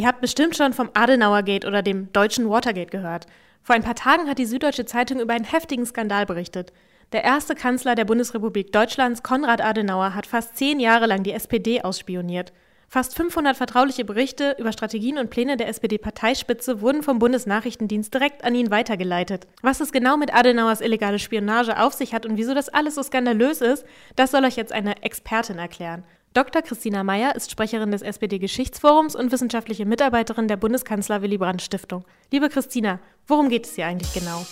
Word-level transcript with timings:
Ihr 0.00 0.06
habt 0.06 0.22
bestimmt 0.22 0.56
schon 0.56 0.72
vom 0.72 0.88
Adenauer 0.94 1.42
Gate 1.42 1.66
oder 1.66 1.82
dem 1.82 2.10
deutschen 2.14 2.48
Watergate 2.48 2.90
gehört. 2.90 3.26
Vor 3.62 3.74
ein 3.74 3.82
paar 3.82 3.94
Tagen 3.94 4.30
hat 4.30 4.38
die 4.38 4.46
Süddeutsche 4.46 4.86
Zeitung 4.86 5.20
über 5.20 5.34
einen 5.34 5.44
heftigen 5.44 5.84
Skandal 5.84 6.24
berichtet. 6.24 6.72
Der 7.12 7.22
erste 7.22 7.54
Kanzler 7.54 7.96
der 7.96 8.06
Bundesrepublik 8.06 8.72
Deutschlands, 8.72 9.22
Konrad 9.22 9.60
Adenauer, 9.60 10.14
hat 10.14 10.26
fast 10.26 10.56
zehn 10.56 10.80
Jahre 10.80 11.04
lang 11.04 11.22
die 11.22 11.34
SPD 11.34 11.82
ausspioniert. 11.82 12.54
Fast 12.88 13.14
500 13.14 13.58
vertrauliche 13.58 14.06
Berichte 14.06 14.56
über 14.58 14.72
Strategien 14.72 15.18
und 15.18 15.28
Pläne 15.28 15.58
der 15.58 15.68
SPD-Parteispitze 15.68 16.80
wurden 16.80 17.02
vom 17.02 17.18
Bundesnachrichtendienst 17.18 18.14
direkt 18.14 18.42
an 18.42 18.54
ihn 18.54 18.70
weitergeleitet. 18.70 19.46
Was 19.60 19.80
es 19.80 19.92
genau 19.92 20.16
mit 20.16 20.32
Adenauers 20.32 20.80
illegale 20.80 21.18
Spionage 21.18 21.78
auf 21.78 21.92
sich 21.92 22.14
hat 22.14 22.24
und 22.24 22.38
wieso 22.38 22.54
das 22.54 22.70
alles 22.70 22.94
so 22.94 23.02
skandalös 23.02 23.60
ist, 23.60 23.84
das 24.16 24.30
soll 24.30 24.46
euch 24.46 24.56
jetzt 24.56 24.72
eine 24.72 25.02
Expertin 25.02 25.58
erklären. 25.58 26.04
Dr. 26.32 26.62
Christina 26.62 27.02
Meyer 27.02 27.34
ist 27.34 27.50
Sprecherin 27.50 27.90
des 27.90 28.02
SPD-Geschichtsforums 28.02 29.16
und 29.16 29.32
wissenschaftliche 29.32 29.84
Mitarbeiterin 29.84 30.46
der 30.46 30.56
Bundeskanzler 30.56 31.22
Willy 31.22 31.38
Brandt 31.38 31.60
Stiftung. 31.60 32.04
Liebe 32.30 32.48
Christina, 32.48 33.00
worum 33.26 33.48
geht 33.48 33.66
es 33.66 33.74
hier 33.74 33.86
eigentlich 33.86 34.14
genau? 34.14 34.46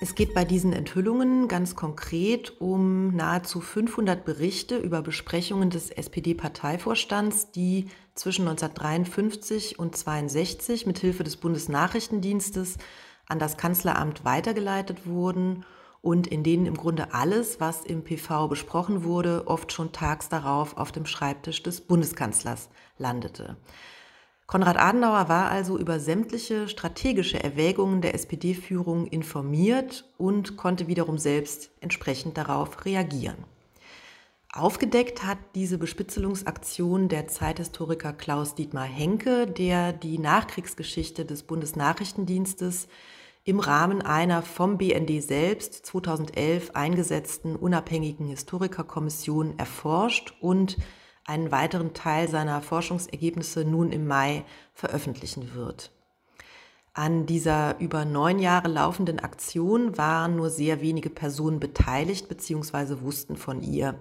Es 0.00 0.16
geht 0.16 0.34
bei 0.34 0.44
diesen 0.44 0.72
Enthüllungen 0.72 1.46
ganz 1.46 1.76
konkret 1.76 2.60
um 2.60 3.14
nahezu 3.14 3.60
500 3.60 4.24
Berichte 4.24 4.78
über 4.78 5.00
Besprechungen 5.00 5.70
des 5.70 5.92
SPD-Parteivorstands, 5.92 7.52
die 7.52 7.86
zwischen 8.16 8.48
1953 8.48 9.78
und 9.78 9.94
1962 9.94 10.86
mit 10.86 10.98
Hilfe 10.98 11.22
des 11.22 11.36
Bundesnachrichtendienstes 11.36 12.78
an 13.28 13.38
das 13.38 13.56
Kanzleramt 13.56 14.24
weitergeleitet 14.24 15.06
wurden 15.06 15.64
und 16.02 16.26
in 16.26 16.42
denen 16.42 16.66
im 16.66 16.76
Grunde 16.76 17.14
alles, 17.14 17.60
was 17.60 17.84
im 17.84 18.02
PV 18.02 18.48
besprochen 18.48 19.04
wurde, 19.04 19.46
oft 19.46 19.72
schon 19.72 19.92
tags 19.92 20.28
darauf 20.28 20.76
auf 20.76 20.92
dem 20.92 21.06
Schreibtisch 21.06 21.62
des 21.62 21.80
Bundeskanzlers 21.80 22.68
landete. 22.98 23.56
Konrad 24.46 24.76
Adenauer 24.76 25.28
war 25.28 25.50
also 25.50 25.78
über 25.78 25.98
sämtliche 26.00 26.68
strategische 26.68 27.42
Erwägungen 27.42 28.02
der 28.02 28.14
SPD-Führung 28.14 29.06
informiert 29.06 30.04
und 30.18 30.56
konnte 30.56 30.88
wiederum 30.88 31.16
selbst 31.16 31.70
entsprechend 31.80 32.36
darauf 32.36 32.84
reagieren. 32.84 33.44
Aufgedeckt 34.52 35.24
hat 35.24 35.38
diese 35.54 35.78
Bespitzelungsaktion 35.78 37.08
der 37.08 37.28
Zeithistoriker 37.28 38.12
Klaus 38.12 38.54
Dietmar 38.54 38.84
Henke, 38.84 39.46
der 39.46 39.94
die 39.94 40.18
Nachkriegsgeschichte 40.18 41.24
des 41.24 41.44
Bundesnachrichtendienstes 41.44 42.88
im 43.44 43.58
Rahmen 43.58 44.02
einer 44.02 44.42
vom 44.42 44.78
BND 44.78 45.22
selbst 45.22 45.84
2011 45.86 46.70
eingesetzten 46.74 47.56
unabhängigen 47.56 48.26
Historikerkommission 48.26 49.58
erforscht 49.58 50.34
und 50.40 50.76
einen 51.24 51.50
weiteren 51.50 51.92
Teil 51.92 52.28
seiner 52.28 52.62
Forschungsergebnisse 52.62 53.64
nun 53.64 53.90
im 53.90 54.06
Mai 54.06 54.44
veröffentlichen 54.74 55.54
wird. 55.54 55.92
An 56.94 57.26
dieser 57.26 57.80
über 57.80 58.04
neun 58.04 58.38
Jahre 58.38 58.68
laufenden 58.68 59.18
Aktion 59.18 59.96
waren 59.96 60.36
nur 60.36 60.50
sehr 60.50 60.80
wenige 60.80 61.10
Personen 61.10 61.58
beteiligt 61.58 62.28
bzw. 62.28 63.00
wussten 63.00 63.36
von 63.36 63.62
ihr. 63.62 63.98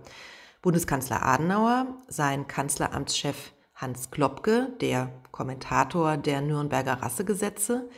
Bundeskanzler 0.61 1.23
Adenauer, 1.23 1.87
sein 2.07 2.47
Kanzleramtschef 2.47 3.53
Hans 3.73 4.11
Klopke, 4.11 4.73
der 4.81 5.11
Kommentator 5.31 6.17
der 6.17 6.41
Nürnberger 6.41 7.01
Rassegesetze, 7.01 7.89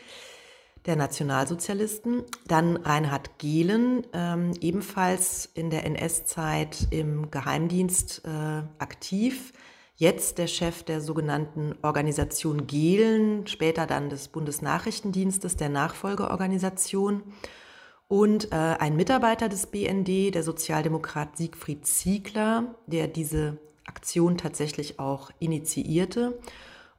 der 0.86 0.95
Nationalsozialisten. 0.95 2.23
Dann 2.48 2.78
Reinhard 2.78 3.39
Gehlen, 3.39 4.06
ähm, 4.14 4.52
ebenfalls 4.62 5.50
in 5.53 5.70
der 5.70 5.86
NS-Zeit 5.86 6.88
im 6.92 7.31
Geheimdienst 7.31 8.23
äh, 8.26 8.64
aktiv. 8.80 9.54
Jetzt 9.95 10.38
der 10.38 10.48
Chef 10.48 10.84
der 10.84 11.02
sogenannten 11.02 11.76
Organisation 11.81 12.67
Gehlen, 12.67 13.48
später 13.48 13.86
dann 13.86 14.09
des 14.09 14.28
Bundesnachrichtendienstes, 14.28 15.56
der 15.56 15.70
Nachfolgeorganisation. 15.70 17.23
Und 18.08 18.52
äh, 18.52 18.55
ein 18.55 18.95
Mitarbeiter 18.95 19.49
des 19.49 19.67
BND, 19.67 20.36
der 20.36 20.43
Sozialdemokrat 20.43 21.38
Siegfried 21.38 21.86
Ziegler, 21.86 22.76
der 22.86 23.08
diese 23.08 23.58
Aktion 23.86 24.38
tatsächlich 24.38 24.99
auch 24.99 25.32
initiierte 25.39 26.39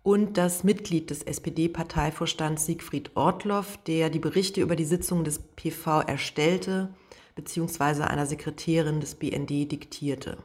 und 0.04 0.36
das 0.36 0.64
Mitglied 0.64 1.08
des 1.08 1.22
SPD-Parteivorstands 1.22 2.66
Siegfried 2.66 3.12
Ortloff, 3.14 3.78
der 3.86 4.10
die 4.10 4.18
Berichte 4.18 4.60
über 4.60 4.76
die 4.76 4.84
Sitzungen 4.84 5.24
des 5.24 5.38
PV 5.38 6.02
erstellte 6.02 6.94
bzw. 7.34 8.02
einer 8.02 8.26
Sekretärin 8.26 9.00
des 9.00 9.14
BND 9.14 9.72
diktierte. 9.72 10.36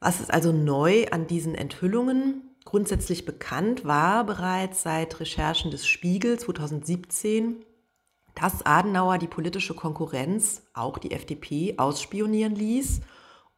Was 0.00 0.18
ist 0.18 0.32
also 0.32 0.50
neu 0.50 1.08
an 1.10 1.26
diesen 1.26 1.54
Enthüllungen? 1.54 2.42
Grundsätzlich 2.64 3.26
bekannt 3.26 3.84
war 3.84 4.24
bereits 4.24 4.82
seit 4.82 5.20
Recherchen 5.20 5.70
des 5.70 5.86
Spiegel 5.86 6.38
2017, 6.38 7.66
dass 8.34 8.64
Adenauer 8.64 9.18
die 9.18 9.26
politische 9.26 9.74
Konkurrenz, 9.74 10.62
auch 10.72 10.96
die 10.96 11.10
FDP, 11.12 11.74
ausspionieren 11.76 12.54
ließ 12.54 13.02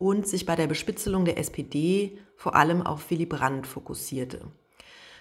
und 0.02 0.26
sich 0.26 0.46
bei 0.46 0.56
der 0.56 0.66
Bespitzelung 0.66 1.24
der 1.24 1.38
SPD 1.38 2.18
vor 2.34 2.56
allem 2.56 2.82
auf 2.82 3.08
Willy 3.10 3.24
Brandt 3.24 3.68
fokussierte. 3.68 4.40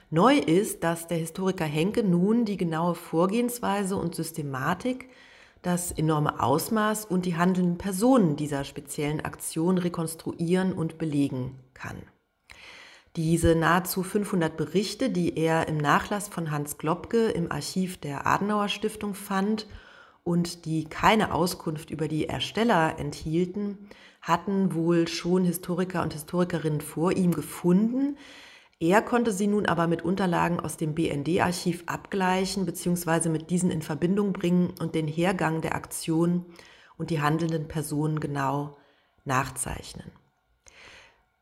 Neu 0.10 0.40
ist, 0.40 0.84
dass 0.84 1.08
der 1.08 1.20
Historiker 1.20 1.66
Henke 1.66 2.04
nun 2.04 2.46
die 2.46 2.58
genaue 2.58 2.96
Vorgehensweise 2.96 3.96
und 3.96 4.16
Systematik, 4.16 5.10
das 5.62 5.92
enorme 5.92 6.42
Ausmaß 6.42 7.06
und 7.06 7.28
die 7.28 7.38
handelnden 7.38 7.78
Personen 7.78 8.36
dieser 8.36 8.64
speziellen 8.64 9.24
Aktion 9.24 9.78
rekonstruieren 9.78 10.74
und 10.74 10.98
belegen 10.98 11.60
kann. 11.76 11.98
Diese 13.16 13.54
nahezu 13.54 14.02
500 14.02 14.58
Berichte, 14.58 15.12
die 15.12 15.38
er 15.38 15.68
im 15.68 15.78
Nachlass 15.78 16.28
von 16.28 16.50
Hans 16.50 16.80
Globke 16.80 17.28
im 17.28 17.52
Archiv 17.52 17.98
der 17.98 18.26
Adenauer 18.26 18.68
Stiftung 18.68 19.14
fand 19.14 19.68
und 20.24 20.66
die 20.66 20.86
keine 20.86 21.34
Auskunft 21.34 21.90
über 21.90 22.08
die 22.08 22.28
Ersteller 22.28 23.00
enthielten, 23.00 23.90
hatten 24.22 24.74
wohl 24.76 25.08
schon 25.08 25.44
Historiker 25.44 26.04
und 26.04 26.14
Historikerinnen 26.14 26.82
vor 26.82 27.12
ihm 27.12 27.32
gefunden. 27.32 28.18
Er 28.80 29.02
konnte 29.02 29.32
sie 29.32 29.48
nun 29.48 29.66
aber 29.66 29.88
mit 29.88 30.04
Unterlagen 30.04 30.60
aus 30.60 30.78
dem 30.78 30.96
BND-Archiv 30.96 31.84
abgleichen 31.88 32.66
bzw. 32.66 33.30
mit 33.30 33.50
diesen 33.50 33.72
in 33.72 33.82
Verbindung 33.82 34.34
bringen 34.34 34.74
und 34.80 34.96
den 34.96 35.08
Hergang 35.08 35.62
der 35.62 35.76
Aktion 35.76 36.46
und 36.98 37.10
die 37.10 37.22
handelnden 37.22 37.68
Personen 37.68 38.20
genau 38.20 38.78
nachzeichnen. 39.26 40.12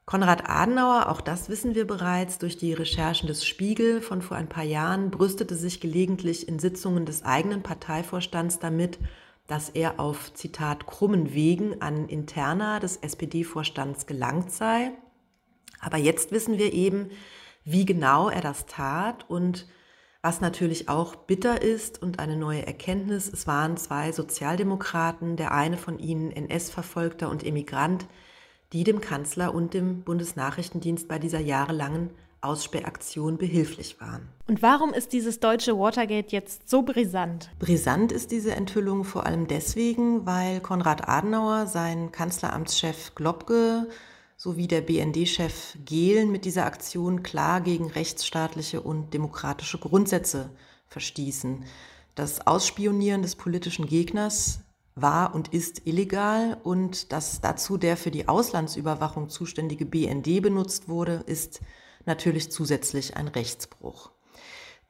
Konrad 0.10 0.50
Adenauer, 0.50 1.08
auch 1.10 1.22
das 1.22 1.50
wissen 1.50 1.76
wir 1.76 1.86
bereits 1.86 2.40
durch 2.40 2.58
die 2.58 2.74
Recherchen 2.74 3.28
des 3.28 3.46
Spiegel 3.46 4.02
von 4.02 4.24
vor 4.24 4.38
ein 4.38 4.50
paar 4.50 4.64
Jahren, 4.64 5.12
brüstete 5.12 5.54
sich 5.54 5.82
gelegentlich 5.82 6.48
in 6.48 6.58
Sitzungen 6.58 7.06
des 7.06 7.24
eigenen 7.24 7.62
Parteivorstands 7.62 8.58
damit, 8.58 8.98
dass 9.46 9.70
er 9.70 10.00
auf, 10.00 10.34
Zitat, 10.34 10.88
krummen 10.88 11.36
Wegen 11.36 11.84
an 11.84 12.10
Interna 12.10 12.80
des 12.80 12.98
SPD-Vorstands 12.98 14.08
gelangt 14.08 14.52
sei. 14.52 14.94
Aber 15.80 15.98
jetzt 15.98 16.32
wissen 16.32 16.58
wir 16.58 16.74
eben, 16.74 17.12
wie 17.64 17.86
genau 17.86 18.30
er 18.30 18.42
das 18.42 18.66
tat 18.66 19.30
und 19.30 19.68
was 20.24 20.42
natürlich 20.42 20.90
auch 20.90 21.18
bitter 21.18 21.62
ist 21.62 22.02
und 22.02 22.18
eine 22.18 22.36
neue 22.36 22.66
Erkenntnis, 22.66 23.32
es 23.32 23.46
waren 23.46 23.78
zwei 23.78 24.12
Sozialdemokraten, 24.12 25.36
der 25.36 25.52
eine 25.52 25.78
von 25.78 26.00
ihnen 26.00 26.32
NS-Verfolgter 26.32 27.30
und 27.30 27.46
Emigrant, 27.46 28.08
die 28.74 28.84
dem 28.84 29.02
Kanzler 29.02 29.54
und 29.54 29.74
dem 29.74 30.04
Bundesnachrichtendienst 30.04 31.08
bei 31.08 31.20
dieser 31.20 31.40
jahrelangen 31.40 32.12
Aussperraktion 32.42 33.38
behilflich 33.38 34.00
waren. 34.00 34.30
Und 34.48 34.62
warum 34.62 34.94
ist 34.94 35.12
dieses 35.12 35.40
deutsche 35.40 35.78
Watergate 35.78 36.32
jetzt 36.32 36.70
so 36.70 36.84
brisant? 36.84 37.50
Brisant 37.60 38.12
ist 38.12 38.32
diese 38.32 38.56
Enthüllung 38.56 39.04
vor 39.04 39.26
allem 39.26 39.48
deswegen, 39.48 40.26
weil 40.26 40.62
Konrad 40.62 41.10
Adenauer, 41.10 41.68
sein 41.68 42.12
Kanzleramtschef 42.12 43.14
Globke 43.16 43.88
sowie 44.38 44.68
der 44.68 44.82
BND-Chef 44.82 45.78
Gehlen 45.84 46.32
mit 46.32 46.46
dieser 46.46 46.66
Aktion 46.66 47.24
klar 47.24 47.60
gegen 47.60 47.88
rechtsstaatliche 47.88 48.80
und 48.80 49.14
demokratische 49.14 49.80
Grundsätze 49.80 50.50
verstießen. 50.88 51.66
Das 52.16 52.48
Ausspionieren 52.48 53.22
des 53.22 53.36
politischen 53.36 53.86
Gegners 53.86 54.62
war 54.96 55.34
und 55.36 55.54
ist 55.54 55.86
illegal 55.86 56.58
und 56.64 57.12
dass 57.12 57.42
dazu 57.42 57.78
der 57.78 57.98
für 57.98 58.12
die 58.12 58.28
Auslandsüberwachung 58.28 59.30
zuständige 59.30 59.86
BND 59.86 60.42
benutzt 60.42 60.90
wurde, 60.90 61.24
ist 61.26 61.62
natürlich 62.06 62.52
zusätzlich 62.52 63.16
ein 63.18 63.28
Rechtsbruch. 63.28 64.12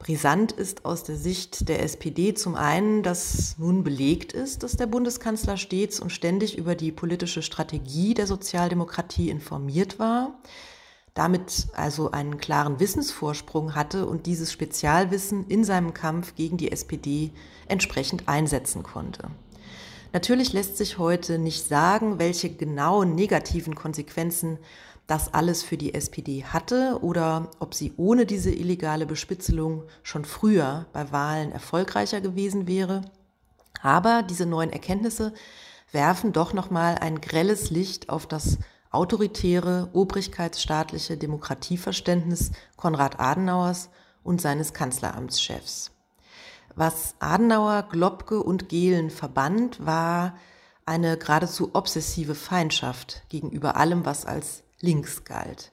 Brisant 0.00 0.52
ist 0.52 0.86
aus 0.86 1.04
der 1.04 1.16
Sicht 1.16 1.68
der 1.68 1.82
SPD 1.82 2.32
zum 2.32 2.54
einen, 2.54 3.02
dass 3.02 3.58
nun 3.58 3.84
belegt 3.84 4.32
ist, 4.32 4.62
dass 4.62 4.78
der 4.78 4.86
Bundeskanzler 4.86 5.58
stets 5.58 6.00
und 6.00 6.10
ständig 6.10 6.56
über 6.56 6.74
die 6.74 6.90
politische 6.90 7.42
Strategie 7.42 8.14
der 8.14 8.26
Sozialdemokratie 8.26 9.28
informiert 9.28 9.98
war, 9.98 10.40
damit 11.12 11.68
also 11.74 12.12
einen 12.12 12.38
klaren 12.38 12.80
Wissensvorsprung 12.80 13.74
hatte 13.74 14.06
und 14.06 14.24
dieses 14.24 14.50
Spezialwissen 14.50 15.46
in 15.48 15.64
seinem 15.64 15.92
Kampf 15.92 16.34
gegen 16.34 16.56
die 16.56 16.72
SPD 16.72 17.32
entsprechend 17.68 18.26
einsetzen 18.26 18.82
konnte. 18.82 19.30
Natürlich 20.12 20.52
lässt 20.52 20.76
sich 20.76 20.98
heute 20.98 21.38
nicht 21.38 21.68
sagen, 21.68 22.18
welche 22.18 22.50
genauen 22.50 23.14
negativen 23.14 23.76
Konsequenzen 23.76 24.58
das 25.06 25.34
alles 25.34 25.62
für 25.62 25.76
die 25.76 25.94
SPD 25.94 26.44
hatte 26.44 26.98
oder 27.00 27.50
ob 27.58 27.74
sie 27.74 27.92
ohne 27.96 28.26
diese 28.26 28.50
illegale 28.50 29.06
Bespitzelung 29.06 29.84
schon 30.02 30.24
früher 30.24 30.86
bei 30.92 31.10
Wahlen 31.12 31.52
erfolgreicher 31.52 32.20
gewesen 32.20 32.66
wäre. 32.66 33.02
Aber 33.82 34.22
diese 34.22 34.46
neuen 34.46 34.70
Erkenntnisse 34.70 35.32
werfen 35.92 36.32
doch 36.32 36.52
noch 36.52 36.70
mal 36.70 36.96
ein 36.96 37.20
grelles 37.20 37.70
Licht 37.70 38.08
auf 38.08 38.26
das 38.26 38.58
autoritäre, 38.90 39.90
obrigkeitsstaatliche 39.92 41.16
Demokratieverständnis 41.16 42.50
Konrad 42.76 43.20
Adenauers 43.20 43.90
und 44.22 44.40
seines 44.40 44.74
Kanzleramtschefs. 44.74 45.92
Was 46.74 47.14
Adenauer, 47.18 47.86
Globke 47.90 48.42
und 48.42 48.68
Gehlen 48.68 49.10
verband, 49.10 49.84
war 49.84 50.36
eine 50.86 51.16
geradezu 51.16 51.70
obsessive 51.74 52.34
Feindschaft 52.34 53.22
gegenüber 53.28 53.76
allem, 53.76 54.04
was 54.04 54.26
als 54.26 54.62
links 54.80 55.24
galt. 55.24 55.72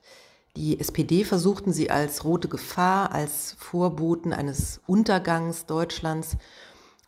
Die 0.55 0.79
SPD 0.79 1.23
versuchten 1.23 1.71
sie 1.71 1.91
als 1.91 2.23
rote 2.23 2.47
Gefahr, 2.47 3.11
als 3.11 3.55
Vorboten 3.59 4.33
eines 4.33 4.81
Untergangs 4.87 5.67
Deutschlands 5.67 6.37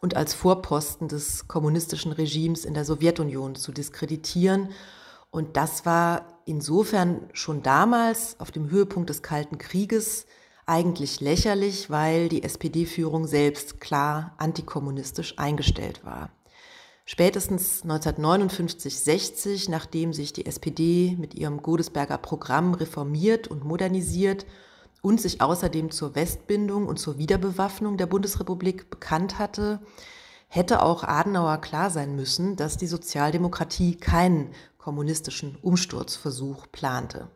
und 0.01 0.15
als 0.15 0.33
Vorposten 0.33 1.07
des 1.07 1.47
kommunistischen 1.47 2.11
Regimes 2.11 2.63
in 2.63 2.73
der 2.73 2.85
Sowjetunion 2.85 3.55
zu 3.55 3.71
diskreditieren. 3.71 4.69
Und 5.31 5.57
das 5.57 5.85
war 5.85 6.39
insofern 6.45 7.29
schon 7.33 7.63
damals 7.63 8.39
auf 8.39 8.51
dem 8.51 8.69
Höhepunkt 8.69 9.09
des 9.09 9.23
Kalten 9.23 9.57
Krieges 9.57 10.25
eigentlich 10.69 11.19
lächerlich, 11.19 11.89
weil 11.89 12.29
die 12.29 12.43
SPD-Führung 12.43 13.25
selbst 13.27 13.81
klar 13.81 14.35
antikommunistisch 14.37 15.37
eingestellt 15.37 16.05
war. 16.05 16.29
Spätestens 17.05 17.83
1959-60, 17.83 19.71
nachdem 19.71 20.13
sich 20.13 20.31
die 20.31 20.45
SPD 20.45 21.15
mit 21.17 21.33
ihrem 21.33 21.63
Godesberger 21.63 22.19
Programm 22.19 22.75
reformiert 22.75 23.47
und 23.47 23.65
modernisiert 23.65 24.45
und 25.01 25.19
sich 25.19 25.41
außerdem 25.41 25.89
zur 25.89 26.13
Westbindung 26.13 26.85
und 26.85 26.99
zur 26.99 27.17
Wiederbewaffnung 27.17 27.97
der 27.97 28.05
Bundesrepublik 28.05 28.91
bekannt 28.91 29.39
hatte, 29.39 29.79
hätte 30.49 30.83
auch 30.83 31.03
Adenauer 31.03 31.57
klar 31.57 31.89
sein 31.89 32.15
müssen, 32.15 32.55
dass 32.57 32.77
die 32.77 32.85
Sozialdemokratie 32.85 33.95
keinen 33.95 34.51
kommunistischen 34.77 35.57
Umsturzversuch 35.63 36.67
plante. 36.71 37.27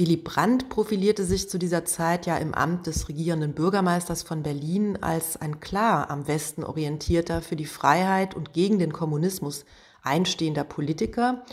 Willy 0.00 0.16
Brandt 0.16 0.70
profilierte 0.70 1.26
sich 1.26 1.50
zu 1.50 1.58
dieser 1.58 1.84
Zeit 1.84 2.24
ja 2.24 2.38
im 2.38 2.54
Amt 2.54 2.86
des 2.86 3.10
regierenden 3.10 3.52
Bürgermeisters 3.52 4.22
von 4.22 4.42
Berlin 4.42 4.96
als 5.02 5.36
ein 5.36 5.60
klar 5.60 6.08
am 6.08 6.26
Westen 6.26 6.64
orientierter, 6.64 7.42
für 7.42 7.54
die 7.54 7.66
Freiheit 7.66 8.34
und 8.34 8.54
gegen 8.54 8.78
den 8.78 8.94
Kommunismus 8.94 9.66
einstehender 10.02 10.64
Politiker. 10.64 11.44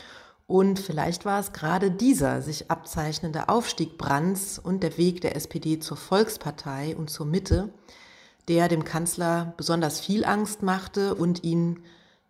Und 0.48 0.80
vielleicht 0.80 1.26
war 1.26 1.42
es 1.42 1.52
gerade 1.52 1.92
dieser 1.92 2.42
sich 2.42 2.72
abzeichnende 2.72 3.50
Aufstieg 3.50 3.98
Brandts 3.98 4.60
und 4.60 4.82
der 4.82 4.98
Weg 4.98 5.20
der 5.20 5.36
SPD 5.36 5.80
zur 5.80 5.98
Volkspartei 5.98 6.96
und 6.96 7.10
zur 7.10 7.26
Mitte, 7.26 7.74
der 8.48 8.70
dem 8.70 8.86
Kanzler 8.86 9.56
besonders 9.58 10.00
viel 10.00 10.24
Angst 10.24 10.64
machte 10.64 11.16
und 11.16 11.44
ihn 11.44 11.82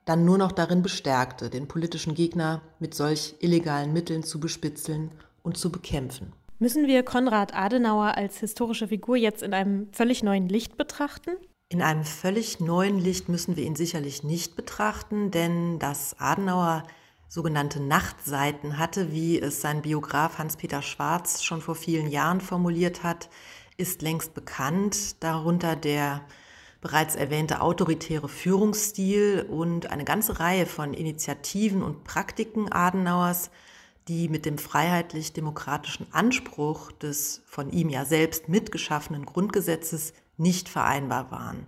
dann 0.06 0.26
nur 0.26 0.40
noch 0.40 0.52
darin 0.52 0.82
bestärkte, 0.82 1.52
den 1.52 1.68
politischen 1.68 2.16
Gegner 2.16 2.64
mit 2.80 2.96
solch 2.96 3.36
illegalen 3.40 3.94
Mitteln 3.94 4.24
zu 4.24 4.40
bespitzeln 4.40 5.12
und 5.48 5.58
zu 5.58 5.72
bekämpfen. 5.72 6.34
Müssen 6.60 6.88
wir 6.88 7.04
Konrad 7.04 7.56
Adenauer 7.56 8.18
als 8.18 8.40
historische 8.40 8.90
Figur 8.90 9.16
jetzt 9.16 9.42
in 9.42 9.54
einem 9.54 9.88
völlig 9.94 10.22
neuen 10.22 10.50
Licht 10.50 10.78
betrachten? 10.78 11.32
In 11.70 11.82
einem 11.82 12.04
völlig 12.04 12.60
neuen 12.60 13.00
Licht 13.00 13.30
müssen 13.30 13.56
wir 13.56 13.64
ihn 13.64 13.76
sicherlich 13.76 14.24
nicht 14.24 14.56
betrachten, 14.56 15.32
denn 15.32 15.80
dass 15.80 16.20
Adenauer 16.20 16.84
sogenannte 17.30 17.80
Nachtseiten 17.80 18.78
hatte, 18.78 19.12
wie 19.12 19.40
es 19.40 19.62
sein 19.62 19.82
Biograf 19.82 20.38
Hans-Peter 20.38 20.82
Schwarz 20.82 21.44
schon 21.44 21.62
vor 21.62 21.76
vielen 21.76 22.08
Jahren 22.08 22.42
formuliert 22.42 23.04
hat, 23.04 23.30
ist 23.78 24.02
längst 24.02 24.34
bekannt, 24.34 25.24
darunter 25.24 25.76
der 25.76 26.22
bereits 26.82 27.16
erwähnte 27.16 27.62
autoritäre 27.62 28.30
Führungsstil 28.30 29.46
und 29.50 29.92
eine 29.92 30.04
ganze 30.04 30.40
Reihe 30.40 30.66
von 30.66 30.94
Initiativen 30.94 31.84
und 31.84 32.04
Praktiken 32.04 32.72
Adenauers, 32.72 33.50
die 34.08 34.30
mit 34.30 34.46
dem 34.46 34.58
freiheitlich-demokratischen 34.58 36.08
Anspruch 36.12 36.92
des 36.92 37.44
von 37.46 37.70
ihm 37.72 37.90
ja 37.90 38.06
selbst 38.06 38.50
mitgeschaffenen 38.50 39.26
Grundgesetzes 39.26 40.14
nicht 40.38 40.70
vereinbar 40.70 41.32
waren. 41.32 41.68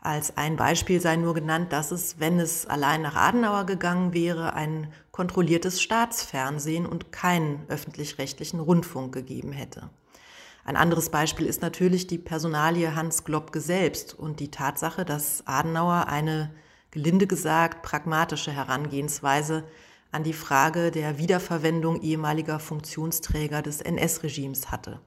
Als 0.00 0.36
ein 0.36 0.56
Beispiel 0.56 1.00
sei 1.00 1.16
nur 1.16 1.32
genannt, 1.32 1.72
dass 1.72 1.90
es, 1.90 2.20
wenn 2.20 2.38
es 2.38 2.66
allein 2.66 3.00
nach 3.00 3.16
Adenauer 3.16 3.64
gegangen 3.64 4.12
wäre, 4.12 4.52
ein 4.52 4.92
kontrolliertes 5.12 5.80
Staatsfernsehen 5.80 6.84
und 6.84 7.10
keinen 7.10 7.64
öffentlich-rechtlichen 7.68 8.60
Rundfunk 8.60 9.14
gegeben 9.14 9.52
hätte. 9.52 9.88
Ein 10.66 10.76
anderes 10.76 11.08
Beispiel 11.08 11.46
ist 11.46 11.62
natürlich 11.62 12.06
die 12.06 12.18
Personalie 12.18 12.94
Hans 12.94 13.24
Globke 13.24 13.60
selbst 13.60 14.12
und 14.12 14.40
die 14.40 14.50
Tatsache, 14.50 15.06
dass 15.06 15.46
Adenauer 15.46 16.06
eine, 16.08 16.54
gelinde 16.90 17.26
gesagt, 17.26 17.82
pragmatische 17.82 18.52
Herangehensweise 18.52 19.64
an 20.14 20.22
die 20.22 20.32
Frage 20.32 20.90
der 20.90 21.18
Wiederverwendung 21.18 22.00
ehemaliger 22.00 22.60
Funktionsträger 22.60 23.62
des 23.62 23.80
NS-Regimes 23.80 24.70
hatte. 24.70 25.00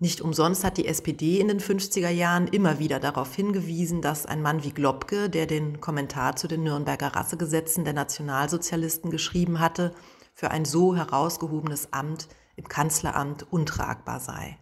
Nicht 0.00 0.20
umsonst 0.20 0.64
hat 0.64 0.78
die 0.78 0.86
SPD 0.86 1.40
in 1.40 1.48
den 1.48 1.60
50er 1.60 2.08
Jahren 2.08 2.46
immer 2.46 2.78
wieder 2.78 3.00
darauf 3.00 3.34
hingewiesen, 3.34 4.00
dass 4.00 4.26
ein 4.26 4.40
Mann 4.40 4.62
wie 4.62 4.70
Globke, 4.70 5.28
der 5.28 5.46
den 5.46 5.80
Kommentar 5.80 6.36
zu 6.36 6.46
den 6.46 6.62
Nürnberger 6.62 7.08
Rassegesetzen 7.08 7.84
der 7.84 7.94
Nationalsozialisten 7.94 9.10
geschrieben 9.10 9.58
hatte, 9.58 9.92
für 10.34 10.52
ein 10.52 10.64
so 10.64 10.94
herausgehobenes 10.94 11.92
Amt 11.92 12.28
im 12.54 12.68
Kanzleramt 12.68 13.46
untragbar 13.52 14.20
sei. 14.20 14.56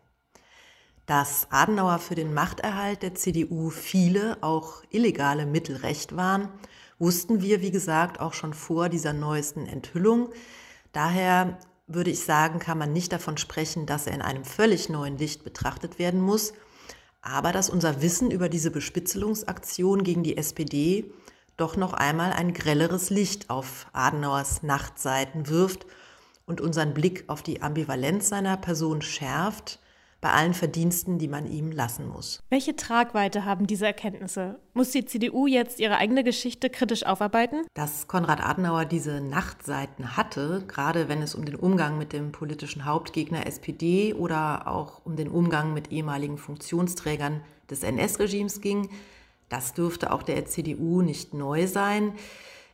Dass 1.05 1.49
Adenauer 1.51 1.99
für 1.99 2.15
den 2.15 2.35
Machterhalt 2.35 3.03
der 3.03 3.15
CDU 3.15 3.69
viele, 3.69 4.39
auch 4.41 4.83
illegale 4.91 5.47
Mittel 5.47 5.77
recht 5.77 6.17
waren, 6.17 6.49
wussten 6.99 7.43
wir, 7.43 7.61
wie 7.61 7.71
gesagt, 7.71 8.21
auch 8.21 8.33
schon 8.33 8.55
vor 8.55 8.89
dieser 8.89 9.13
neuesten 9.13 9.67
Enthüllung. 9.67 10.31
Daher 10.93 11.59
würde 11.87 12.11
ich 12.11 12.21
sagen, 12.21 12.59
kann 12.59 12.79
man 12.79 12.93
nicht 12.93 13.13
davon 13.13 13.37
sprechen, 13.37 13.87
dass 13.87 14.07
er 14.07 14.15
in 14.15 14.23
einem 14.23 14.45
völlig 14.45 14.89
neuen 14.89 15.19
Licht 15.19 15.45
betrachtet 15.45 15.99
werden 15.99 16.21
muss, 16.21 16.53
aber 17.23 17.53
dass 17.53 17.71
unser 17.71 18.03
Wissen 18.03 18.31
über 18.31 18.49
diese 18.49 18.71
Bespitzelungsaktion 18.71 20.03
gegen 20.05 20.23
die 20.23 20.37
SPD 20.37 21.13
doch 21.57 21.77
noch 21.77 21.93
einmal 21.93 22.33
ein 22.33 22.53
grelleres 22.53 23.11
Licht 23.11 23.51
auf 23.51 23.87
Adenauers 23.93 24.63
Nachtseiten 24.63 25.49
wirft 25.49 25.87
und 26.45 26.61
unseren 26.61 26.95
Blick 26.95 27.25
auf 27.29 27.43
die 27.43 27.63
Ambivalenz 27.63 28.29
seiner 28.29 28.57
Person 28.57 29.03
schärft, 29.03 29.81
bei 30.21 30.31
allen 30.31 30.55
Verdiensten, 30.55 31.19
die 31.19 31.29
man 31.29 31.47
ihm 31.47 31.71
lassen 31.71 32.09
muss. 32.09 32.43
Welche 32.51 32.75
Tragweite 32.75 33.45
haben 33.45 33.67
diese 33.67 33.87
Erkenntnisse? 33.87 34.59
Muss 34.75 34.91
die 34.91 35.05
CDU 35.05 35.47
jetzt 35.47 35.79
ihre 35.79 35.99
eigene 35.99 36.25
Geschichte 36.25 36.71
kritisch 36.71 37.05
aufarbeiten? 37.05 37.67
Dass 37.75 38.09
Konrad 38.09 38.45
Adenauer 38.45 38.87
diese 38.87 39.21
Nachtseiten 39.21 40.17
hatte, 40.17 40.65
gerade 40.67 41.09
wenn 41.09 41.23
es 41.23 41.35
um 41.35 41.45
den 41.45 41.57
Umgang 41.57 41.99
mit 41.99 42.13
dem 42.13 42.33
politischen 42.33 42.85
Hauptgegner 42.85 43.47
SPD 43.47 44.15
oder 44.15 44.67
auch 44.67 45.01
um 45.05 45.17
den 45.17 45.29
Umgang 45.29 45.75
mit 45.75 45.93
ehemaligen 45.93 46.39
Funktionsträgern 46.39 47.43
des 47.71 47.83
NS-Regimes 47.83 48.61
ging, 48.61 48.89
das 49.49 49.75
dürfte 49.75 50.13
auch 50.13 50.23
der 50.23 50.45
CDU 50.47 51.03
nicht 51.03 51.35
neu 51.35 51.67
sein. 51.67 52.13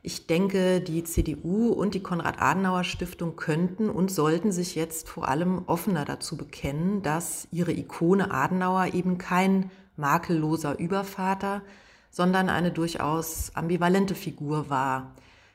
Ich 0.04 0.26
denke, 0.26 0.80
die 0.80 1.04
CDU 1.04 1.68
und 1.68 1.94
die 1.94 2.02
Konrad-Adenauer-Stiftung 2.02 3.36
könnten 3.36 3.88
und 3.88 4.10
sollten 4.10 4.50
sich 4.50 4.74
jetzt 4.74 5.08
vor 5.08 5.28
allem 5.28 5.62
offener 5.66 6.04
dazu 6.04 6.36
bekennen, 6.36 7.02
dass 7.02 7.46
ihre 7.52 7.72
Ikone 7.72 8.32
Adenauer 8.32 8.94
eben 8.94 9.16
kein 9.16 9.70
makelloser 9.96 10.76
Übervater, 10.80 11.62
sondern 12.10 12.48
eine 12.48 12.72
durchaus 12.72 13.52
ambivalente 13.54 14.16
Figur 14.16 14.68
war, 14.68 15.14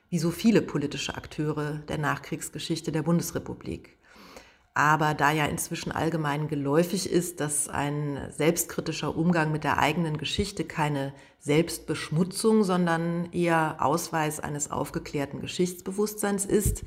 wie 0.10 0.18
so 0.18 0.32
viele 0.32 0.62
politische 0.62 1.16
Akteure 1.16 1.80
der 1.90 1.98
Nachkriegsgeschichte 1.98 2.94
der 2.94 3.04
Bundesrepublik. 3.04 3.97
Aber 4.78 5.16
da 5.16 5.32
ja 5.32 5.48
inzwischen 5.48 5.92
allgemein 5.92 6.48
geläufig 6.48 7.12
ist, 7.12 7.40
dass 7.40 7.68
ein 7.68 8.20
selbstkritischer 8.30 9.18
Umgang 9.18 9.52
mit 9.52 9.64
der 9.64 9.80
eigenen 9.80 10.20
Geschichte 10.20 10.66
keine 10.66 11.16
Selbstbeschmutzung, 11.40 12.64
sondern 12.64 13.28
eher 13.32 13.78
Ausweis 13.80 14.40
eines 14.40 14.70
aufgeklärten 14.70 15.42
Geschichtsbewusstseins 15.42 16.46
ist 16.46 16.84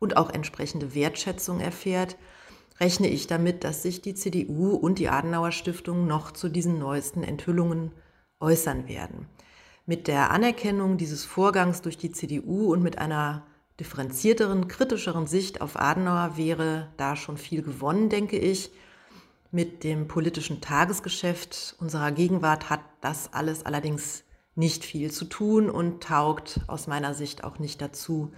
und 0.00 0.16
auch 0.16 0.30
entsprechende 0.30 0.96
Wertschätzung 0.96 1.60
erfährt, 1.60 2.16
rechne 2.80 3.06
ich 3.06 3.28
damit, 3.28 3.62
dass 3.62 3.84
sich 3.84 4.02
die 4.02 4.14
CDU 4.14 4.74
und 4.74 4.98
die 4.98 5.08
Adenauer 5.08 5.52
Stiftung 5.52 6.08
noch 6.08 6.32
zu 6.32 6.48
diesen 6.48 6.80
neuesten 6.80 7.22
Enthüllungen 7.22 7.92
äußern 8.40 8.88
werden. 8.88 9.28
Mit 9.86 10.08
der 10.08 10.32
Anerkennung 10.32 10.96
dieses 10.96 11.24
Vorgangs 11.24 11.82
durch 11.82 11.98
die 11.98 12.10
CDU 12.10 12.72
und 12.72 12.82
mit 12.82 12.98
einer 12.98 13.46
differenzierteren, 13.80 14.68
kritischeren 14.68 15.26
Sicht 15.26 15.60
auf 15.60 15.78
Adenauer 15.78 16.36
wäre 16.36 16.88
da 16.96 17.16
schon 17.16 17.36
viel 17.36 17.62
gewonnen, 17.62 18.08
denke 18.08 18.38
ich. 18.38 18.70
Mit 19.50 19.84
dem 19.84 20.08
politischen 20.08 20.60
Tagesgeschäft 20.60 21.76
unserer 21.80 22.12
Gegenwart 22.12 22.68
hat 22.70 22.80
das 23.00 23.32
alles 23.32 23.64
allerdings 23.64 24.24
nicht 24.54 24.84
viel 24.84 25.10
zu 25.10 25.24
tun 25.24 25.70
und 25.70 26.02
taugt 26.02 26.60
aus 26.66 26.86
meiner 26.86 27.14
Sicht 27.14 27.44
auch 27.44 27.58
nicht 27.58 27.80
dazu, 27.80 28.32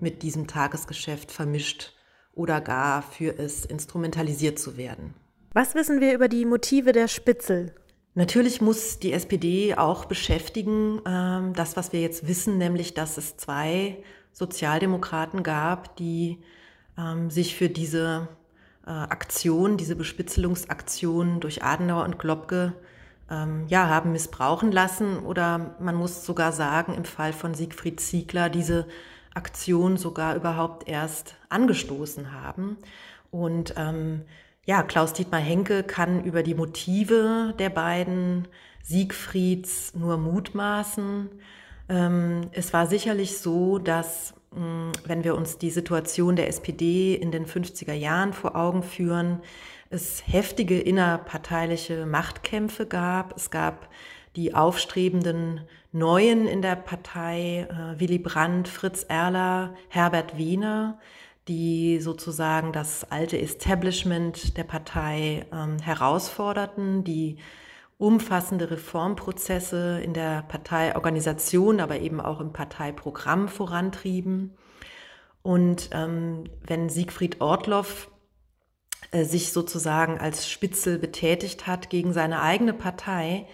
mit 0.00 0.22
diesem 0.22 0.46
Tagesgeschäft 0.46 1.32
vermischt 1.32 1.92
oder 2.32 2.60
gar 2.60 3.02
für 3.02 3.38
es 3.38 3.64
instrumentalisiert 3.64 4.58
zu 4.58 4.76
werden. 4.76 5.14
Was 5.52 5.74
wissen 5.74 6.00
wir 6.00 6.14
über 6.14 6.28
die 6.28 6.46
Motive 6.46 6.92
der 6.92 7.08
Spitzel? 7.08 7.74
Natürlich 8.14 8.60
muss 8.60 9.00
die 9.00 9.12
SPD 9.12 9.74
auch 9.74 10.04
beschäftigen, 10.04 10.98
äh, 11.04 11.52
das, 11.52 11.76
was 11.76 11.92
wir 11.92 12.00
jetzt 12.00 12.28
wissen, 12.28 12.58
nämlich, 12.58 12.94
dass 12.94 13.18
es 13.18 13.36
zwei 13.36 14.02
Sozialdemokraten 14.34 15.42
gab, 15.42 15.96
die 15.96 16.42
ähm, 16.98 17.30
sich 17.30 17.56
für 17.56 17.70
diese 17.70 18.28
äh, 18.86 18.90
Aktion, 18.90 19.78
diese 19.78 19.96
Bespitzelungsaktion 19.96 21.40
durch 21.40 21.62
Adenauer 21.62 22.04
und 22.04 22.18
Globke 22.18 22.74
ähm, 23.30 23.64
ja, 23.68 23.88
haben 23.88 24.12
missbrauchen 24.12 24.70
lassen 24.70 25.20
oder 25.20 25.76
man 25.80 25.94
muss 25.94 26.26
sogar 26.26 26.52
sagen, 26.52 26.94
im 26.94 27.06
Fall 27.06 27.32
von 27.32 27.54
Siegfried 27.54 28.00
Ziegler 28.00 28.50
diese 28.50 28.86
Aktion 29.34 29.96
sogar 29.96 30.36
überhaupt 30.36 30.88
erst 30.88 31.36
angestoßen 31.48 32.32
haben. 32.32 32.76
Und 33.30 33.74
ähm, 33.76 34.22
ja, 34.66 34.82
Klaus 34.82 35.12
Dietmar 35.12 35.40
Henke 35.40 35.82
kann 35.82 36.24
über 36.24 36.42
die 36.42 36.54
Motive 36.54 37.54
der 37.58 37.70
beiden 37.70 38.48
Siegfrieds 38.82 39.94
nur 39.94 40.18
mutmaßen. 40.18 41.30
Ähm, 41.88 42.48
es 42.52 42.72
war 42.72 42.86
sicherlich 42.86 43.38
so, 43.38 43.78
dass 43.78 44.34
hm, 44.54 44.92
wenn 45.04 45.24
wir 45.24 45.34
uns 45.34 45.58
die 45.58 45.70
Situation 45.70 46.36
der 46.36 46.48
SPD 46.48 47.14
in 47.14 47.32
den 47.32 47.46
50er 47.46 47.92
Jahren 47.92 48.32
vor 48.32 48.56
Augen 48.56 48.82
führen, 48.82 49.40
es 49.90 50.26
heftige 50.26 50.80
innerparteiliche 50.80 52.06
Machtkämpfe 52.06 52.86
gab. 52.86 53.36
Es 53.36 53.50
gab 53.50 53.88
die 54.36 54.54
aufstrebenden 54.54 55.60
Neuen 55.92 56.46
in 56.46 56.62
der 56.62 56.76
Partei, 56.76 57.68
äh, 57.70 58.00
Willy 58.00 58.18
Brandt, 58.18 58.66
Fritz 58.66 59.04
Erler, 59.04 59.74
Herbert 59.88 60.36
Wiener, 60.36 60.98
die 61.46 62.00
sozusagen 62.00 62.72
das 62.72 63.10
alte 63.10 63.38
Establishment 63.38 64.56
der 64.56 64.64
Partei 64.64 65.46
ähm, 65.52 65.78
herausforderten, 65.78 67.04
die 67.04 67.36
umfassende 68.04 68.70
Reformprozesse 68.70 69.98
in 70.04 70.12
der 70.12 70.42
Parteiorganisation, 70.42 71.80
aber 71.80 72.00
eben 72.00 72.20
auch 72.20 72.38
im 72.38 72.52
Parteiprogramm 72.52 73.48
vorantrieben. 73.48 74.54
Und 75.42 75.88
ähm, 75.92 76.44
wenn 76.66 76.90
Siegfried 76.90 77.40
Ortloff 77.40 78.10
äh, 79.10 79.24
sich 79.24 79.52
sozusagen 79.52 80.18
als 80.18 80.50
Spitzel 80.50 80.98
betätigt 80.98 81.66
hat 81.66 81.88
gegen 81.88 82.12
seine 82.12 82.42
eigene 82.42 82.74
Partei, 82.74 83.46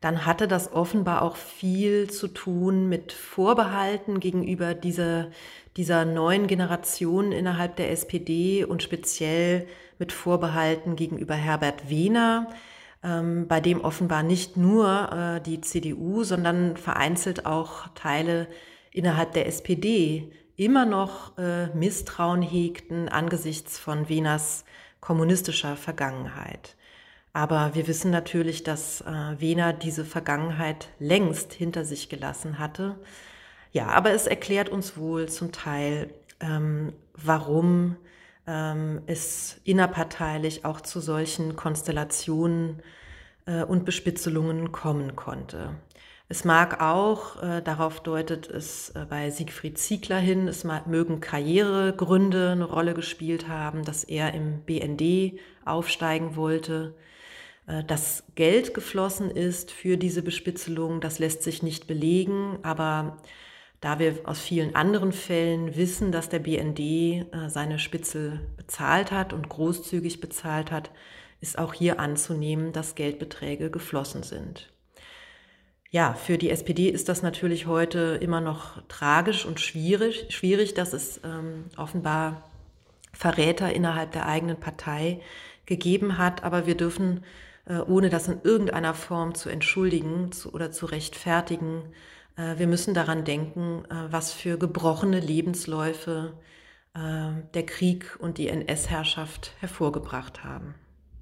dann 0.00 0.24
hatte 0.24 0.48
das 0.48 0.72
offenbar 0.72 1.20
auch 1.20 1.36
viel 1.36 2.10
zu 2.10 2.28
tun 2.28 2.88
mit 2.88 3.12
Vorbehalten 3.12 4.20
gegenüber 4.20 4.72
dieser, 4.72 5.30
dieser 5.76 6.06
neuen 6.06 6.46
Generation 6.46 7.30
innerhalb 7.30 7.76
der 7.76 7.90
SPD 7.90 8.64
und 8.64 8.82
speziell 8.82 9.68
mit 9.98 10.12
Vorbehalten 10.12 10.96
gegenüber 10.96 11.34
Herbert 11.34 11.90
Wehner, 11.90 12.48
ähm, 13.02 13.48
bei 13.48 13.60
dem 13.60 13.80
offenbar 13.80 14.22
nicht 14.22 14.56
nur 14.56 15.12
äh, 15.12 15.40
die 15.40 15.60
CDU, 15.60 16.24
sondern 16.24 16.76
vereinzelt 16.76 17.46
auch 17.46 17.88
Teile 17.94 18.48
innerhalb 18.92 19.32
der 19.32 19.46
SPD 19.46 20.32
immer 20.56 20.84
noch 20.84 21.36
äh, 21.38 21.66
Misstrauen 21.74 22.42
hegten 22.42 23.08
angesichts 23.08 23.78
von 23.78 24.08
Wehners 24.08 24.64
kommunistischer 25.00 25.76
Vergangenheit. 25.76 26.76
Aber 27.32 27.74
wir 27.74 27.88
wissen 27.88 28.10
natürlich, 28.10 28.62
dass 28.62 29.00
äh, 29.00 29.40
Wehner 29.40 29.72
diese 29.72 30.04
Vergangenheit 30.04 30.90
längst 30.98 31.52
hinter 31.52 31.84
sich 31.84 32.08
gelassen 32.08 32.58
hatte. 32.58 32.96
Ja, 33.72 33.86
aber 33.86 34.10
es 34.10 34.26
erklärt 34.26 34.68
uns 34.68 34.98
wohl 34.98 35.28
zum 35.28 35.50
Teil, 35.50 36.10
ähm, 36.40 36.92
warum 37.14 37.96
ähm, 38.46 39.02
es 39.06 39.60
innerparteilich 39.64 40.64
auch 40.64 40.80
zu 40.80 41.00
solchen 41.00 41.56
Konstellationen 41.56 42.82
äh, 43.46 43.62
und 43.62 43.84
Bespitzelungen 43.84 44.72
kommen 44.72 45.16
konnte. 45.16 45.76
Es 46.28 46.44
mag 46.44 46.80
auch, 46.80 47.42
äh, 47.42 47.60
darauf 47.60 48.00
deutet 48.00 48.48
es 48.48 48.90
äh, 48.90 49.04
bei 49.08 49.30
Siegfried 49.30 49.78
Ziegler 49.78 50.18
hin, 50.18 50.48
es 50.48 50.64
mögen 50.64 51.20
Karrieregründe 51.20 52.52
eine 52.52 52.64
Rolle 52.64 52.94
gespielt 52.94 53.48
haben, 53.48 53.84
dass 53.84 54.04
er 54.04 54.32
im 54.32 54.62
BND 54.62 55.38
aufsteigen 55.64 56.36
wollte. 56.36 56.94
Äh, 57.66 57.84
dass 57.84 58.24
Geld 58.34 58.74
geflossen 58.74 59.30
ist 59.30 59.70
für 59.70 59.96
diese 59.96 60.22
Bespitzelung, 60.22 61.00
das 61.00 61.18
lässt 61.18 61.42
sich 61.42 61.62
nicht 61.62 61.86
belegen, 61.86 62.58
aber 62.62 63.18
da 63.82 63.98
wir 63.98 64.20
aus 64.24 64.40
vielen 64.40 64.74
anderen 64.76 65.12
Fällen 65.12 65.76
wissen, 65.76 66.12
dass 66.12 66.28
der 66.28 66.38
BND 66.38 66.78
äh, 66.78 67.24
seine 67.48 67.78
Spitzel 67.78 68.40
bezahlt 68.56 69.10
hat 69.10 69.32
und 69.32 69.48
großzügig 69.48 70.20
bezahlt 70.20 70.70
hat, 70.70 70.90
ist 71.40 71.58
auch 71.58 71.74
hier 71.74 71.98
anzunehmen, 71.98 72.72
dass 72.72 72.94
Geldbeträge 72.94 73.70
geflossen 73.70 74.22
sind. 74.22 74.70
Ja, 75.90 76.14
für 76.14 76.38
die 76.38 76.50
SPD 76.50 76.88
ist 76.88 77.08
das 77.08 77.22
natürlich 77.22 77.66
heute 77.66 78.18
immer 78.22 78.40
noch 78.40 78.80
tragisch 78.86 79.44
und 79.44 79.60
schwierig, 79.60 80.26
schwierig 80.30 80.74
dass 80.74 80.92
es 80.92 81.20
ähm, 81.24 81.64
offenbar 81.76 82.48
Verräter 83.12 83.74
innerhalb 83.74 84.12
der 84.12 84.26
eigenen 84.26 84.58
Partei 84.58 85.20
gegeben 85.66 86.18
hat. 86.18 86.44
Aber 86.44 86.66
wir 86.66 86.76
dürfen 86.76 87.24
äh, 87.66 87.78
ohne 87.78 88.10
das 88.10 88.28
in 88.28 88.40
irgendeiner 88.44 88.94
Form 88.94 89.34
zu 89.34 89.50
entschuldigen 89.50 90.30
oder 90.52 90.70
zu 90.70 90.86
rechtfertigen. 90.86 91.82
Äh, 92.36 92.58
wir 92.58 92.66
müssen 92.66 92.94
daran 92.94 93.24
denken, 93.24 93.84
äh, 93.86 94.12
was 94.12 94.32
für 94.32 94.58
gebrochene 94.58 95.20
Lebensläufe 95.20 96.34
der 96.94 97.64
Krieg 97.64 98.18
und 98.20 98.36
die 98.36 98.48
NS-Herrschaft 98.48 99.54
hervorgebracht 99.60 100.44
haben. 100.44 100.74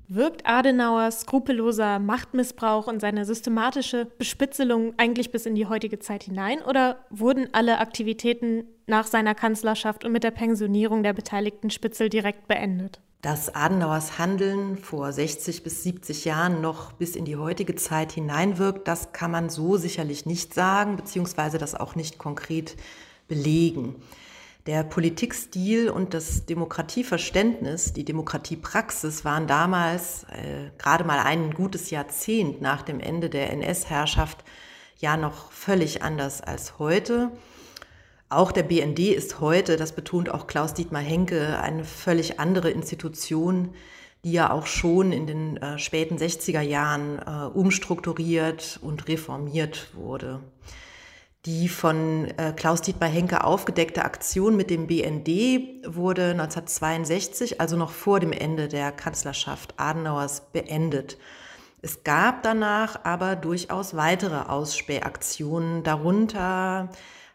Wirkt 0.08 0.44
Adenauers 0.44 1.20
skrupelloser 1.20 2.00
Machtmissbrauch 2.00 2.88
und 2.88 2.98
seine 2.98 3.24
systematische 3.24 4.04
Bespitzelung 4.04 4.94
eigentlich 4.96 5.30
bis 5.30 5.46
in 5.46 5.54
die 5.54 5.66
heutige 5.66 6.00
Zeit 6.00 6.24
hinein 6.24 6.60
oder 6.62 7.04
wurden 7.10 7.50
alle 7.52 7.78
Aktivitäten 7.78 8.64
nach 8.88 9.06
seiner 9.06 9.36
Kanzlerschaft 9.36 10.04
und 10.04 10.10
mit 10.10 10.24
der 10.24 10.32
Pensionierung 10.32 11.04
der 11.04 11.12
beteiligten 11.12 11.70
Spitzel 11.70 12.08
direkt 12.08 12.48
beendet? 12.48 13.00
Dass 13.22 13.54
Adenauers 13.54 14.18
Handeln 14.18 14.78
vor 14.78 15.12
60 15.12 15.62
bis 15.62 15.82
70 15.82 16.24
Jahren 16.24 16.60
noch 16.60 16.92
bis 16.92 17.16
in 17.16 17.24
die 17.24 17.36
heutige 17.36 17.74
Zeit 17.74 18.12
hineinwirkt, 18.12 18.88
das 18.88 19.12
kann 19.12 19.30
man 19.30 19.50
so 19.50 19.76
sicherlich 19.76 20.24
nicht 20.24 20.54
sagen, 20.54 20.96
beziehungsweise 20.96 21.58
das 21.58 21.74
auch 21.74 21.94
nicht 21.94 22.18
konkret 22.18 22.76
belegen. 23.28 23.96
Der 24.66 24.84
Politikstil 24.84 25.90
und 25.90 26.12
das 26.14 26.46
Demokratieverständnis, 26.46 27.92
die 27.92 28.04
Demokratiepraxis 28.04 29.24
waren 29.24 29.46
damals 29.46 30.24
äh, 30.24 30.70
gerade 30.78 31.04
mal 31.04 31.18
ein 31.18 31.52
gutes 31.52 31.90
Jahrzehnt 31.90 32.60
nach 32.60 32.82
dem 32.82 33.00
Ende 33.00 33.30
der 33.30 33.50
NS-Herrschaft 33.52 34.44
ja 34.98 35.16
noch 35.16 35.50
völlig 35.50 36.02
anders 36.02 36.42
als 36.42 36.78
heute. 36.78 37.30
Auch 38.32 38.52
der 38.52 38.62
BND 38.62 39.00
ist 39.00 39.40
heute, 39.40 39.76
das 39.76 39.92
betont 39.92 40.32
auch 40.32 40.46
Klaus 40.46 40.72
Dietmar 40.72 41.02
Henke, 41.02 41.58
eine 41.60 41.82
völlig 41.82 42.38
andere 42.38 42.70
Institution, 42.70 43.74
die 44.22 44.30
ja 44.30 44.52
auch 44.52 44.66
schon 44.66 45.10
in 45.10 45.26
den 45.26 45.56
äh, 45.56 45.80
späten 45.80 46.16
60er 46.16 46.60
Jahren 46.60 47.18
äh, 47.18 47.46
umstrukturiert 47.52 48.78
und 48.82 49.08
reformiert 49.08 49.88
wurde. 49.94 50.38
Die 51.44 51.68
von 51.68 52.28
äh, 52.36 52.52
Klaus 52.54 52.82
Dietmar 52.82 53.08
Henke 53.08 53.42
aufgedeckte 53.42 54.04
Aktion 54.04 54.56
mit 54.56 54.70
dem 54.70 54.86
BND 54.86 55.84
wurde 55.84 56.30
1962, 56.30 57.60
also 57.60 57.76
noch 57.76 57.90
vor 57.90 58.20
dem 58.20 58.30
Ende 58.30 58.68
der 58.68 58.92
Kanzlerschaft 58.92 59.74
Adenauers, 59.76 60.52
beendet. 60.52 61.18
Es 61.82 62.04
gab 62.04 62.44
danach 62.44 63.04
aber 63.04 63.34
durchaus 63.34 63.96
weitere 63.96 64.48
Ausspähaktionen, 64.48 65.82
darunter 65.82 66.90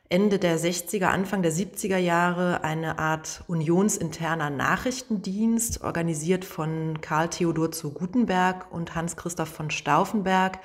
Ende 0.08 0.38
der 0.38 0.60
60er, 0.60 1.06
Anfang 1.06 1.42
der 1.42 1.52
70er 1.52 1.98
Jahre 1.98 2.64
eine 2.64 3.00
Art 3.00 3.44
unionsinterner 3.48 4.52
Nachrichtendienst, 4.52 5.82
organisiert 5.82 6.46
von 6.46 7.02
Karl 7.02 7.30
Theodor 7.30 7.72
zu 7.72 7.92
Gutenberg 7.92 8.72
und 8.72 8.94
Hans-Christoph 8.94 9.50
von 9.50 9.72
Stauffenberg, 9.72 10.60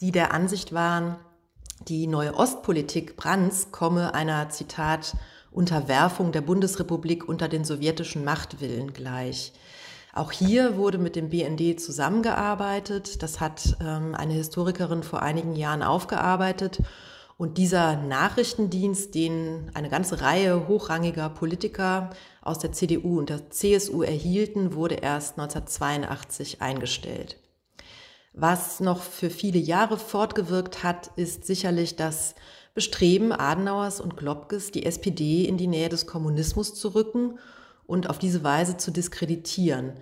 die 0.00 0.12
der 0.12 0.32
Ansicht 0.32 0.72
waren, 0.72 1.16
die 1.88 2.06
neue 2.06 2.34
Ostpolitik 2.34 3.16
Brandts 3.16 3.70
komme 3.70 4.14
einer, 4.14 4.48
Zitat, 4.48 5.14
Unterwerfung 5.50 6.32
der 6.32 6.42
Bundesrepublik 6.42 7.28
unter 7.28 7.48
den 7.48 7.64
sowjetischen 7.64 8.24
Machtwillen 8.24 8.92
gleich. 8.94 9.52
Auch 10.12 10.32
hier 10.32 10.76
wurde 10.76 10.98
mit 10.98 11.16
dem 11.16 11.30
BND 11.30 11.80
zusammengearbeitet. 11.80 13.22
Das 13.22 13.40
hat 13.40 13.76
ähm, 13.80 14.14
eine 14.14 14.32
Historikerin 14.32 15.02
vor 15.02 15.22
einigen 15.22 15.54
Jahren 15.54 15.82
aufgearbeitet. 15.82 16.80
Und 17.40 17.56
dieser 17.56 17.96
Nachrichtendienst, 17.96 19.14
den 19.14 19.70
eine 19.72 19.88
ganze 19.88 20.20
Reihe 20.20 20.68
hochrangiger 20.68 21.30
Politiker 21.30 22.10
aus 22.42 22.58
der 22.58 22.72
CDU 22.72 23.18
und 23.18 23.30
der 23.30 23.48
CSU 23.48 24.02
erhielten, 24.02 24.74
wurde 24.74 24.96
erst 24.96 25.38
1982 25.38 26.60
eingestellt. 26.60 27.38
Was 28.34 28.80
noch 28.80 29.00
für 29.00 29.30
viele 29.30 29.58
Jahre 29.58 29.96
fortgewirkt 29.96 30.84
hat, 30.84 31.12
ist 31.16 31.46
sicherlich 31.46 31.96
das 31.96 32.34
Bestreben 32.74 33.32
Adenauers 33.32 34.02
und 34.02 34.18
Globkes, 34.18 34.70
die 34.70 34.84
SPD 34.84 35.46
in 35.46 35.56
die 35.56 35.66
Nähe 35.66 35.88
des 35.88 36.06
Kommunismus 36.06 36.74
zu 36.74 36.88
rücken 36.94 37.38
und 37.86 38.10
auf 38.10 38.18
diese 38.18 38.44
Weise 38.44 38.76
zu 38.76 38.90
diskreditieren. 38.90 39.94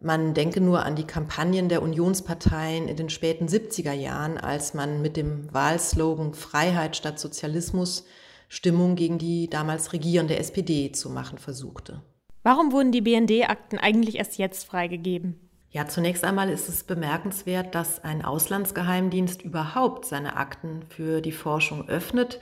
Man 0.00 0.32
denke 0.32 0.60
nur 0.60 0.84
an 0.84 0.94
die 0.94 1.06
Kampagnen 1.06 1.68
der 1.68 1.82
Unionsparteien 1.82 2.86
in 2.86 2.96
den 2.96 3.10
späten 3.10 3.48
70er 3.48 3.92
Jahren, 3.92 4.38
als 4.38 4.72
man 4.72 5.02
mit 5.02 5.16
dem 5.16 5.52
Wahlslogan 5.52 6.34
Freiheit 6.34 6.96
statt 6.96 7.18
Sozialismus 7.18 8.04
Stimmung 8.48 8.94
gegen 8.94 9.18
die 9.18 9.50
damals 9.50 9.92
regierende 9.92 10.38
SPD 10.38 10.92
zu 10.92 11.10
machen 11.10 11.38
versuchte. 11.38 12.02
Warum 12.42 12.72
wurden 12.72 12.92
die 12.92 13.02
BND-Akten 13.02 13.78
eigentlich 13.78 14.16
erst 14.16 14.38
jetzt 14.38 14.64
freigegeben? 14.64 15.38
Ja, 15.70 15.86
zunächst 15.86 16.24
einmal 16.24 16.48
ist 16.48 16.68
es 16.68 16.84
bemerkenswert, 16.84 17.74
dass 17.74 18.02
ein 18.02 18.24
Auslandsgeheimdienst 18.24 19.42
überhaupt 19.42 20.06
seine 20.06 20.36
Akten 20.36 20.82
für 20.88 21.20
die 21.20 21.32
Forschung 21.32 21.88
öffnet. 21.88 22.40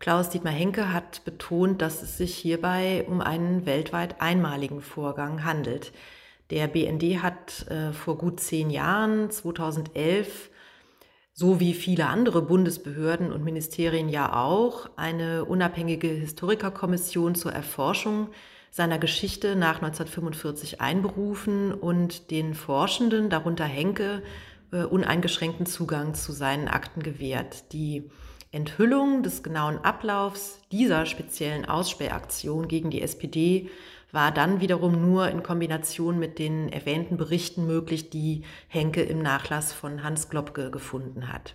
Klaus 0.00 0.28
Dietmar 0.28 0.52
Henke 0.52 0.92
hat 0.92 1.24
betont, 1.24 1.80
dass 1.80 2.02
es 2.02 2.18
sich 2.18 2.34
hierbei 2.34 3.06
um 3.08 3.22
einen 3.22 3.64
weltweit 3.64 4.20
einmaligen 4.20 4.82
Vorgang 4.82 5.44
handelt. 5.44 5.92
Der 6.50 6.66
BND 6.66 7.22
hat 7.22 7.66
äh, 7.68 7.92
vor 7.92 8.16
gut 8.16 8.40
zehn 8.40 8.70
Jahren, 8.70 9.30
2011, 9.30 10.50
so 11.34 11.60
wie 11.60 11.74
viele 11.74 12.06
andere 12.06 12.42
Bundesbehörden 12.42 13.32
und 13.32 13.44
Ministerien 13.44 14.08
ja 14.08 14.34
auch, 14.34 14.88
eine 14.96 15.44
unabhängige 15.44 16.08
Historikerkommission 16.08 17.34
zur 17.34 17.52
Erforschung 17.52 18.28
seiner 18.70 18.98
Geschichte 18.98 19.56
nach 19.56 19.76
1945 19.76 20.80
einberufen 20.80 21.72
und 21.72 22.30
den 22.30 22.54
Forschenden, 22.54 23.30
darunter 23.30 23.64
Henke, 23.64 24.22
äh, 24.72 24.84
uneingeschränkten 24.84 25.66
Zugang 25.66 26.14
zu 26.14 26.32
seinen 26.32 26.68
Akten 26.68 27.02
gewährt. 27.02 27.72
Die 27.72 28.10
Enthüllung 28.50 29.22
des 29.22 29.42
genauen 29.42 29.78
Ablaufs 29.78 30.60
dieser 30.72 31.04
speziellen 31.04 31.66
Ausspähaktion 31.66 32.68
gegen 32.68 32.90
die 32.90 33.02
SPD 33.02 33.68
war 34.12 34.32
dann 34.32 34.60
wiederum 34.60 35.00
nur 35.00 35.28
in 35.28 35.42
Kombination 35.42 36.18
mit 36.18 36.38
den 36.38 36.68
erwähnten 36.68 37.16
Berichten 37.16 37.66
möglich, 37.66 38.10
die 38.10 38.42
Henke 38.68 39.02
im 39.02 39.20
Nachlass 39.20 39.72
von 39.72 40.02
Hans 40.02 40.28
Globke 40.28 40.70
gefunden 40.70 41.32
hat. 41.32 41.54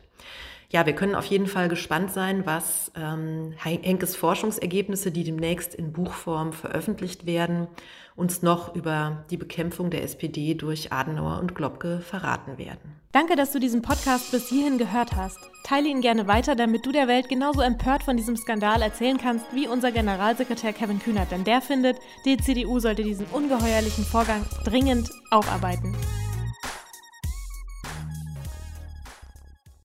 Ja, 0.73 0.87
wir 0.87 0.93
können 0.93 1.13
auf 1.13 1.25
jeden 1.25 1.45
Fall 1.45 1.69
gespannt 1.69 2.11
sein, 2.11 2.47
was 2.47 2.91
ähm, 2.95 3.53
Henkes 3.57 4.15
Forschungsergebnisse, 4.15 5.11
die 5.11 5.23
demnächst 5.23 5.75
in 5.75 5.93
Buchform 5.93 6.51
veröffentlicht 6.51 7.27
werden, 7.27 7.67
uns 8.15 8.41
noch 8.41 8.75
über 8.75 9.23
die 9.29 9.37
Bekämpfung 9.37 9.91
der 9.91 10.03
SPD 10.03 10.55
durch 10.55 10.91
Adenauer 10.91 11.39
und 11.39 11.53
Globke 11.53 11.99
verraten 11.99 12.57
werden. 12.57 12.95
Danke, 13.11 13.35
dass 13.35 13.51
du 13.51 13.59
diesen 13.59 13.83
Podcast 13.83 14.31
bis 14.31 14.49
hierhin 14.49 14.79
gehört 14.79 15.15
hast. 15.15 15.37
Teile 15.63 15.89
ihn 15.89 16.01
gerne 16.01 16.27
weiter, 16.27 16.55
damit 16.55 16.87
du 16.87 16.91
der 16.91 17.07
Welt 17.07 17.29
genauso 17.29 17.61
empört 17.61 18.01
von 18.01 18.17
diesem 18.17 18.35
Skandal 18.35 18.81
erzählen 18.81 19.19
kannst 19.19 19.45
wie 19.53 19.67
unser 19.67 19.91
Generalsekretär 19.91 20.73
Kevin 20.73 20.99
Kühnert, 20.99 21.31
denn 21.31 21.43
der 21.43 21.61
findet, 21.61 21.99
die 22.25 22.37
CDU 22.37 22.79
sollte 22.79 23.03
diesen 23.03 23.27
ungeheuerlichen 23.27 24.05
Vorgang 24.05 24.43
dringend 24.63 25.11
aufarbeiten. 25.29 25.95